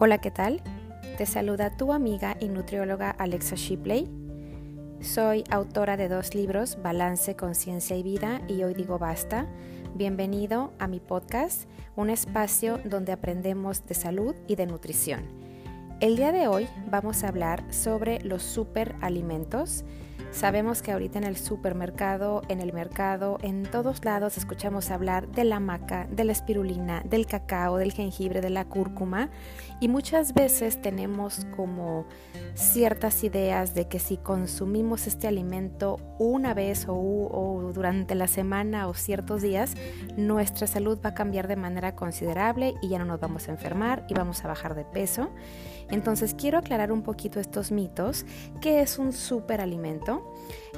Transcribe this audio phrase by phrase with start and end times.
[0.00, 0.62] Hola, ¿qué tal?
[1.16, 4.08] Te saluda tu amiga y nutrióloga Alexa Shipley.
[5.00, 9.48] Soy autora de dos libros, Balance, Conciencia y Vida, y hoy digo basta.
[9.96, 15.24] Bienvenido a mi podcast, un espacio donde aprendemos de salud y de nutrición.
[15.98, 19.84] El día de hoy vamos a hablar sobre los superalimentos
[20.30, 25.44] Sabemos que ahorita en el supermercado, en el mercado, en todos lados escuchamos hablar de
[25.44, 29.30] la maca, de la espirulina, del cacao, del jengibre, de la cúrcuma
[29.80, 32.06] y muchas veces tenemos como
[32.54, 38.94] ciertas ideas de que si consumimos este alimento una vez o, durante la semana o
[38.94, 39.74] ciertos días,
[40.16, 44.04] nuestra salud va a cambiar de manera considerable y ya no nos vamos a enfermar
[44.08, 45.30] y vamos a bajar de peso.
[45.90, 48.26] Entonces quiero aclarar un poquito estos mitos.
[48.60, 50.17] ¿Qué es un superalimento?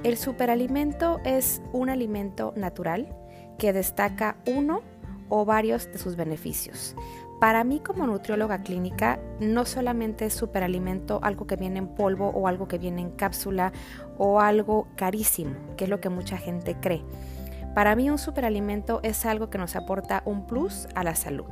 [0.03, 3.15] El superalimento es un alimento natural
[3.59, 4.83] que destaca uno
[5.29, 6.97] o varios de sus beneficios.
[7.41, 12.47] Para mí como nutrióloga clínica, no solamente es superalimento algo que viene en polvo o
[12.47, 13.73] algo que viene en cápsula
[14.19, 17.03] o algo carísimo, que es lo que mucha gente cree.
[17.75, 21.47] Para mí un superalimento es algo que nos aporta un plus a la salud.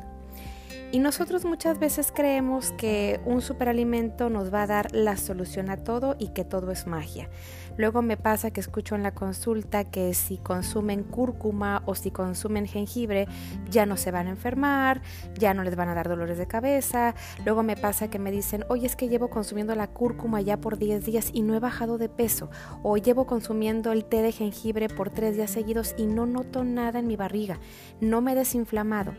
[0.90, 5.76] Y nosotros muchas veces creemos que un superalimento nos va a dar la solución a
[5.76, 7.28] todo y que todo es magia.
[7.76, 12.66] Luego me pasa que escucho en la consulta que si consumen cúrcuma o si consumen
[12.66, 13.28] jengibre
[13.70, 15.02] ya no se van a enfermar,
[15.38, 17.14] ya no les van a dar dolores de cabeza.
[17.44, 20.78] Luego me pasa que me dicen, oye es que llevo consumiendo la cúrcuma ya por
[20.78, 22.48] 10 días y no he bajado de peso.
[22.82, 26.98] O llevo consumiendo el té de jengibre por 3 días seguidos y no noto nada
[26.98, 27.60] en mi barriga.
[28.00, 29.12] No me he desinflamado.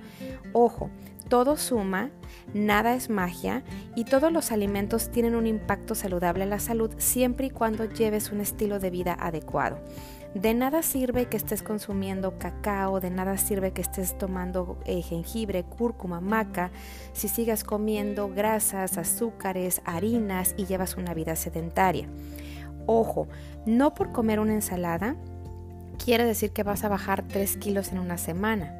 [0.52, 0.90] Ojo,
[1.30, 2.10] todo suma,
[2.54, 3.64] nada es magia
[3.96, 8.32] y todos los alimentos tienen un impacto saludable en la salud siempre y cuando lleves
[8.32, 9.80] un estilo de vida adecuado.
[10.34, 15.64] De nada sirve que estés consumiendo cacao, de nada sirve que estés tomando eh, jengibre,
[15.64, 16.72] cúrcuma, maca,
[17.14, 22.08] si sigas comiendo grasas, azúcares, harinas y llevas una vida sedentaria.
[22.86, 23.28] Ojo,
[23.66, 25.16] no por comer una ensalada
[26.04, 28.79] quiere decir que vas a bajar 3 kilos en una semana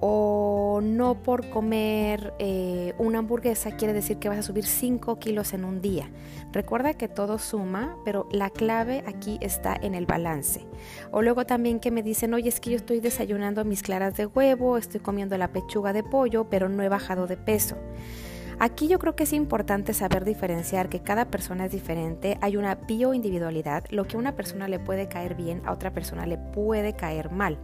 [0.00, 5.52] o no por comer eh, una hamburguesa quiere decir que vas a subir 5 kilos
[5.52, 6.10] en un día.
[6.52, 10.66] Recuerda que todo suma, pero la clave aquí está en el balance.
[11.10, 14.26] O luego también que me dicen, oye, es que yo estoy desayunando mis claras de
[14.26, 17.76] huevo, estoy comiendo la pechuga de pollo, pero no he bajado de peso.
[18.58, 22.74] Aquí yo creo que es importante saber diferenciar que cada persona es diferente, hay una
[22.74, 26.94] bioindividualidad, lo que a una persona le puede caer bien, a otra persona le puede
[26.94, 27.58] caer mal.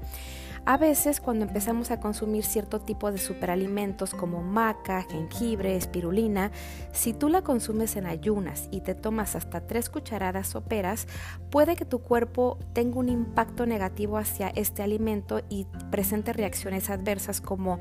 [0.65, 6.53] A veces cuando empezamos a consumir cierto tipo de superalimentos como maca, jengibre, espirulina,
[6.93, 11.09] si tú la consumes en ayunas y te tomas hasta tres cucharadas soperas,
[11.51, 17.41] puede que tu cuerpo tenga un impacto negativo hacia este alimento y presente reacciones adversas
[17.41, 17.81] como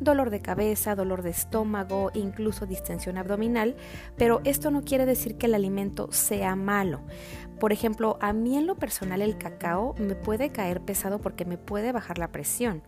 [0.00, 3.76] dolor de cabeza, dolor de estómago, incluso distensión abdominal,
[4.16, 7.00] pero esto no quiere decir que el alimento sea malo.
[7.58, 11.58] Por ejemplo, a mí en lo personal el cacao me puede caer pesado porque me
[11.58, 12.82] puede bajar la presión.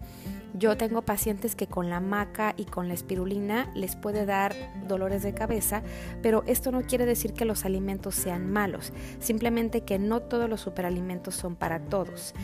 [0.54, 4.54] Yo tengo pacientes que con la maca y con la espirulina les puede dar
[4.86, 5.82] dolores de cabeza,
[6.22, 10.60] pero esto no quiere decir que los alimentos sean malos, simplemente que no todos los
[10.60, 12.34] superalimentos son para todos.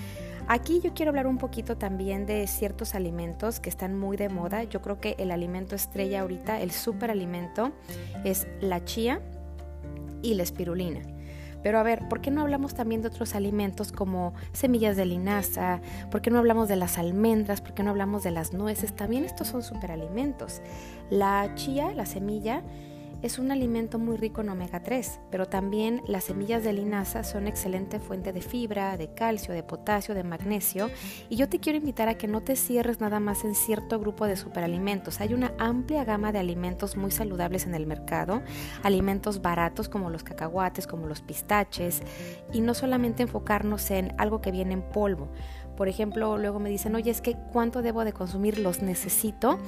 [0.49, 4.63] Aquí yo quiero hablar un poquito también de ciertos alimentos que están muy de moda.
[4.63, 7.73] Yo creo que el alimento estrella ahorita, el superalimento,
[8.25, 9.21] es la chía
[10.23, 11.01] y la espirulina.
[11.65, 15.81] Pero a ver, ¿por qué no hablamos también de otros alimentos como semillas de linaza?
[16.13, 17.61] ¿Por qué no hablamos de las almendras?
[17.61, 18.95] ¿Por qué no hablamos de las nueces?
[18.95, 20.61] También estos son superalimentos.
[21.11, 22.63] La chía, la semilla,
[23.23, 27.47] es un alimento muy rico en omega 3, pero también las semillas de linaza son
[27.47, 30.91] excelente fuente de fibra, de calcio, de potasio, de magnesio.
[31.29, 34.27] Y yo te quiero invitar a que no te cierres nada más en cierto grupo
[34.27, 35.21] de superalimentos.
[35.21, 38.43] Hay una amplia gama de alimentos muy saludables en el mercado,
[38.83, 42.03] alimentos baratos como los cacahuates, como los pistaches,
[42.53, 45.29] y no solamente enfocarnos en algo que viene en polvo.
[45.77, 49.59] Por ejemplo, luego me dicen, oye, es que cuánto debo de consumir, los necesito.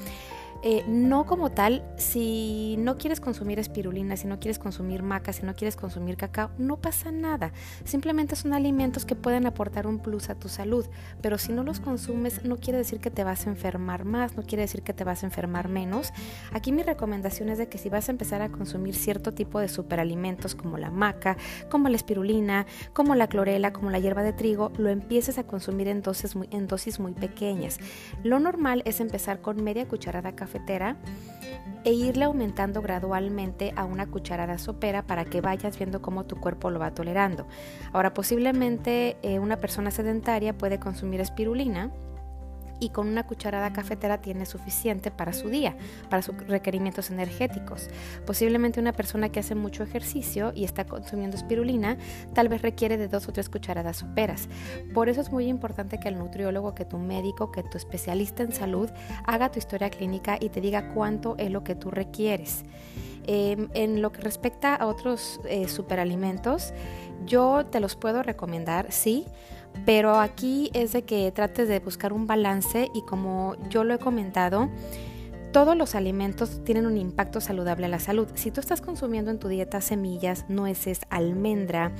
[0.64, 5.46] Eh, no como tal, si no quieres consumir espirulina, si no quieres consumir maca, si
[5.46, 7.52] no quieres consumir cacao, no pasa nada.
[7.84, 10.84] Simplemente son alimentos que pueden aportar un plus a tu salud,
[11.22, 14.42] pero si no los consumes no quiere decir que te vas a enfermar más, no
[14.42, 16.12] quiere decir que te vas a enfermar menos.
[16.52, 19.68] Aquí mi recomendación es de que si vas a empezar a consumir cierto tipo de
[19.68, 21.36] superalimentos como la maca,
[21.70, 25.86] como la espirulina, como la clorela, como la hierba de trigo, lo empieces a consumir
[25.86, 27.78] en dosis muy, pequeñas.
[28.24, 30.47] Lo normal es empezar con media cucharada café
[31.84, 36.70] e irle aumentando gradualmente a una cucharada sopera para que vayas viendo cómo tu cuerpo
[36.70, 37.46] lo va tolerando.
[37.92, 41.90] Ahora, posiblemente eh, una persona sedentaria puede consumir espirulina
[42.80, 45.76] y con una cucharada cafetera tiene suficiente para su día,
[46.08, 47.88] para sus requerimientos energéticos.
[48.26, 51.96] Posiblemente una persona que hace mucho ejercicio y está consumiendo espirulina
[52.34, 54.48] tal vez requiere de dos o tres cucharadas soperas.
[54.94, 58.52] Por eso es muy importante que el nutriólogo, que tu médico, que tu especialista en
[58.52, 58.90] salud
[59.26, 62.64] haga tu historia clínica y te diga cuánto es lo que tú requieres.
[63.30, 66.72] Em, en lo que respecta a otros eh, superalimentos,
[67.26, 69.26] yo te los puedo recomendar, sí,
[69.84, 73.98] pero aquí es de que trates de buscar un balance y como yo lo he
[73.98, 74.68] comentado,
[75.52, 78.28] todos los alimentos tienen un impacto saludable a la salud.
[78.34, 81.92] Si tú estás consumiendo en tu dieta semillas, nueces, almendra,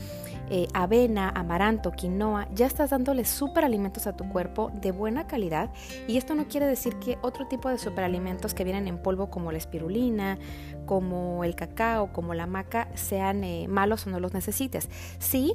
[0.51, 5.71] eh, avena, amaranto, quinoa, ya estás dándole superalimentos a tu cuerpo de buena calidad
[6.07, 9.53] y esto no quiere decir que otro tipo de superalimentos que vienen en polvo como
[9.53, 10.39] la espirulina,
[10.87, 14.89] como el cacao, como la maca, sean eh, malos o no los necesites.
[15.19, 15.55] Sí,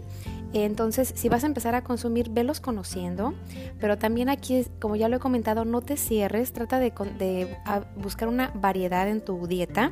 [0.53, 3.33] entonces si vas a empezar a consumir, velos conociendo,
[3.79, 7.57] pero también aquí, como ya lo he comentado, no te cierres, trata de, de
[7.95, 9.91] buscar una variedad en tu dieta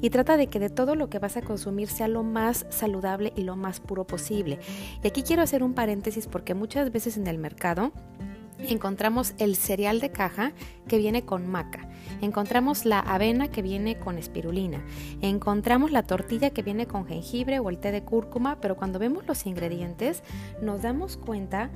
[0.00, 3.32] y trata de que de todo lo que vas a consumir sea lo más saludable
[3.36, 4.58] y lo más puro posible.
[5.02, 7.92] Y aquí quiero hacer un paréntesis porque muchas veces en el mercado
[8.58, 10.52] encontramos el cereal de caja
[10.88, 11.88] que viene con maca,
[12.20, 14.84] encontramos la avena que viene con espirulina,
[15.20, 19.26] encontramos la tortilla que viene con jengibre o el té de cúrcuma, pero cuando vemos
[19.26, 20.22] los ingredientes
[20.60, 21.70] nos damos cuenta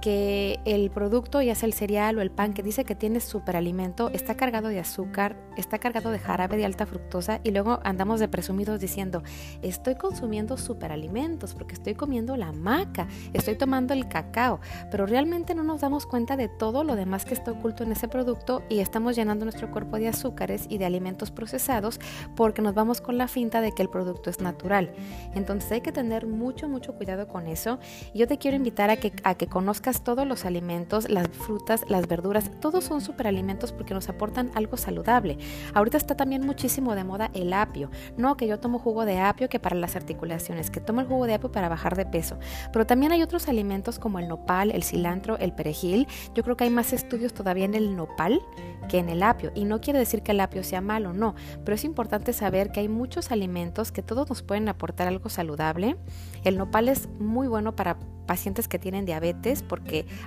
[0.00, 4.10] que el producto, ya sea el cereal o el pan que dice que tiene superalimento,
[4.10, 8.28] está cargado de azúcar, está cargado de jarabe de alta fructosa y luego andamos de
[8.28, 9.22] presumidos diciendo,
[9.62, 14.60] estoy consumiendo superalimentos porque estoy comiendo la maca, estoy tomando el cacao,
[14.90, 18.08] pero realmente no nos damos cuenta de todo lo demás que está oculto en ese
[18.08, 22.00] producto y estamos llenando nuestro cuerpo de azúcares y de alimentos procesados
[22.36, 24.92] porque nos vamos con la finta de que el producto es natural.
[25.34, 27.78] Entonces hay que tener mucho, mucho cuidado con eso.
[28.14, 32.06] Yo te quiero invitar a que, a que conozcas todos los alimentos, las frutas, las
[32.06, 35.38] verduras, todos son superalimentos porque nos aportan algo saludable.
[35.74, 37.90] Ahorita está también muchísimo de moda el apio.
[38.16, 41.26] No que yo tomo jugo de apio que para las articulaciones, que tomo el jugo
[41.26, 42.38] de apio para bajar de peso.
[42.72, 46.06] Pero también hay otros alimentos como el nopal, el cilantro, el perejil.
[46.34, 48.40] Yo creo que hay más estudios todavía en el nopal
[48.88, 49.52] que en el apio.
[49.54, 51.34] Y no quiere decir que el apio sea malo, no.
[51.64, 55.96] Pero es importante saber que hay muchos alimentos que todos nos pueden aportar algo saludable.
[56.44, 59.79] El nopal es muy bueno para pacientes que tienen diabetes porque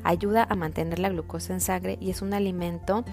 [0.04, 3.06] ayuda a mantener la glucosa en sangre y es un alimento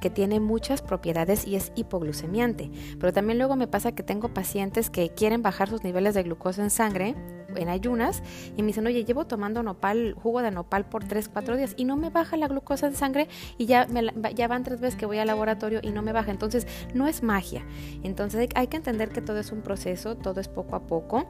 [0.00, 2.70] que tiene muchas propiedades y es hipoglucemiante.
[2.98, 6.62] Pero también luego me pasa que tengo pacientes que quieren bajar sus niveles de glucosa
[6.62, 7.14] en sangre
[7.54, 8.22] en ayunas
[8.56, 11.84] y me dicen, oye, llevo tomando nopal, jugo de nopal por 3, 4 días y
[11.84, 13.28] no me baja la glucosa en sangre
[13.58, 13.86] y ya,
[14.34, 16.30] ya van tres veces que voy al laboratorio y no me baja.
[16.30, 17.64] Entonces, no es magia.
[18.02, 21.26] Entonces, hay que entender que todo es un proceso, todo es poco a poco.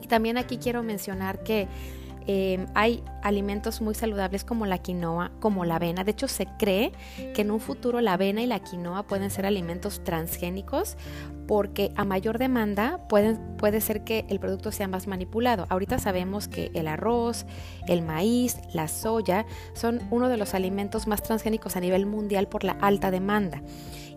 [0.00, 1.66] Y también aquí quiero mencionar que
[2.30, 6.04] Em, hay alimentos muy saludables como la quinoa, como la avena.
[6.04, 6.92] De hecho, se cree
[7.34, 10.98] que en un futuro la avena y la quinoa pueden ser alimentos transgénicos
[11.46, 15.64] porque a mayor demanda puede ser que el producto sea más manipulado.
[15.70, 17.46] Ahorita sabemos que el arroz,
[17.86, 22.62] el maíz, la soya son uno de los alimentos más transgénicos a nivel mundial por
[22.62, 23.62] la alta demanda.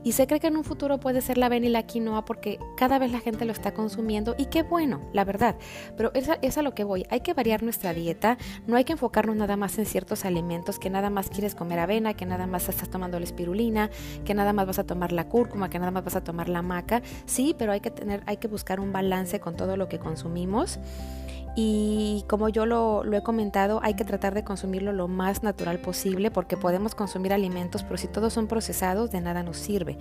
[0.03, 2.59] Y se cree que en un futuro puede ser la avena y la quinoa porque
[2.75, 5.55] cada vez la gente lo está consumiendo y qué bueno, la verdad.
[5.95, 7.05] Pero es a, es a lo que voy.
[7.09, 8.37] Hay que variar nuestra dieta.
[8.65, 12.15] No hay que enfocarnos nada más en ciertos alimentos, que nada más quieres comer avena,
[12.15, 13.89] que nada más estás tomando la espirulina,
[14.25, 16.61] que nada más vas a tomar la cúrcuma, que nada más vas a tomar la
[16.61, 17.01] maca.
[17.25, 20.79] Sí, pero hay que tener, hay que buscar un balance con todo lo que consumimos.
[21.55, 26.31] Y como yo lo, he comentado, hay que tratar de consumirlo lo más natural posible
[26.31, 29.97] porque podemos consumir alimentos, pero si todos son procesados, de nada nos sirve.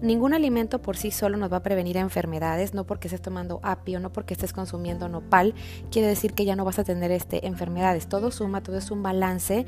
[0.00, 3.98] Ningún alimento por sí solo nos va a prevenir enfermedades, no porque estés tomando apio,
[3.98, 5.54] no porque estés consumiendo nopal,
[5.90, 8.08] quiere decir que ya no vas a tener este, enfermedades.
[8.08, 9.66] Todo suma, todo es un balance.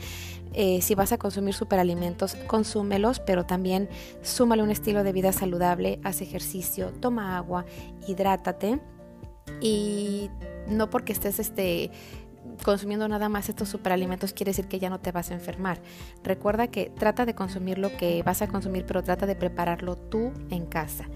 [0.53, 3.89] Eh, si vas a consumir superalimentos, consúmelos, pero también
[4.23, 7.65] súmale un estilo de vida saludable, haz ejercicio, toma agua,
[8.07, 8.81] hidrátate
[9.61, 10.31] y
[10.71, 11.91] no porque estés este,
[12.65, 15.81] consumiendo nada más estos superalimentos quiere decir que ya no te vas a enfermar.
[16.23, 20.33] Recuerda que trata de consumir lo que vas a consumir, pero trata de prepararlo tú
[20.51, 21.07] en casa.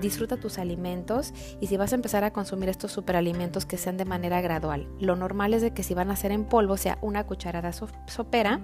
[0.00, 4.04] Disfruta tus alimentos y si vas a empezar a consumir estos superalimentos que sean de
[4.04, 4.88] manera gradual.
[5.00, 8.60] Lo normal es de que si van a ser en polvo sea una cucharada sopera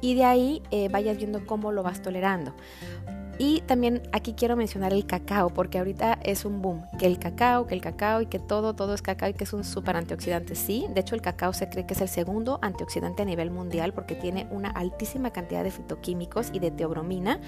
[0.00, 2.54] y de ahí eh, vayas viendo cómo lo vas tolerando.
[3.38, 7.66] Y también aquí quiero mencionar el cacao, porque ahorita es un boom, que el cacao,
[7.66, 10.54] que el cacao y que todo, todo es cacao y que es un súper antioxidante.
[10.54, 13.92] Sí, de hecho el cacao se cree que es el segundo antioxidante a nivel mundial
[13.92, 17.40] porque tiene una altísima cantidad de fitoquímicos y de teobromina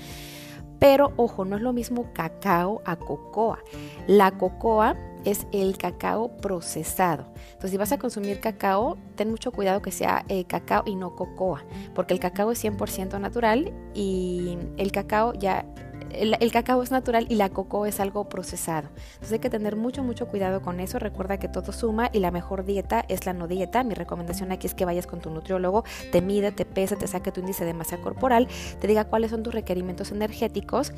[0.78, 3.58] Pero ojo, no es lo mismo cacao a cocoa.
[4.06, 7.26] La cocoa es el cacao procesado.
[7.48, 11.16] Entonces, si vas a consumir cacao, ten mucho cuidado que sea eh, cacao y no
[11.16, 11.64] cocoa,
[11.94, 15.66] porque el cacao es 100% natural y el cacao ya
[16.10, 18.88] el, cacao es natural y la coco es algo procesado.
[19.14, 20.98] Entonces hay que tener mucho, mucho cuidado con eso.
[20.98, 23.84] Recuerda que todo suma y la mejor dieta es la no dieta.
[23.84, 27.32] Mi recomendación aquí es que vayas con tu nutriólogo, te mide, te pesa, te saque
[27.32, 28.48] tu índice de masa corporal,
[28.80, 30.92] te diga cuáles son tus requerimientos energéticos,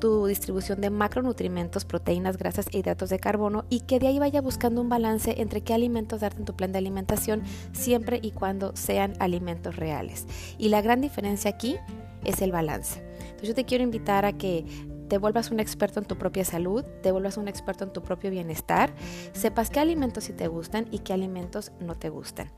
[0.00, 4.40] tu distribución de macronutrientes, proteínas, grasas e hidratos de carbono y que de ahí vaya
[4.40, 7.42] buscando un balance entre qué alimentos darte en tu plan de alimentación
[7.72, 10.26] siempre y cuando sean alimentos reales.
[10.58, 11.76] Y la gran diferencia aquí
[12.24, 13.05] es el balance.
[13.36, 14.64] Entonces yo te quiero invitar a que
[15.08, 18.30] te vuelvas un experto en tu propia salud, te vuelvas un experto en tu propio
[18.30, 18.94] bienestar,
[19.32, 22.50] sepas qué alimentos sí te gustan y qué alimentos no te gustan.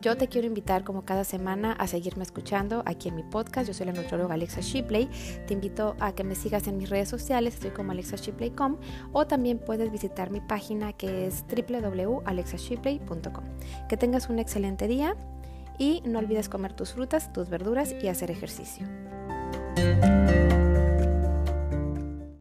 [0.00, 3.66] Yo te quiero invitar como cada semana a seguirme escuchando aquí en mi podcast.
[3.66, 5.08] Yo soy la nutrióloga Alexa Shipley.
[5.48, 8.76] Te invito a que me sigas en mis redes sociales, estoy como alexashipley.com
[9.12, 13.44] o también puedes visitar mi página que es www.alexashipley.com.
[13.88, 15.16] Que tengas un excelente día
[15.78, 18.86] y no olvides comer tus frutas, tus verduras y hacer ejercicio.
[19.78, 20.47] Música